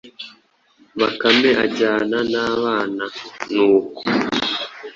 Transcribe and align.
Bakame 0.99 1.49
ajyana 1.65 2.17
n’abana, 2.31 3.03
Nuko 3.53 4.01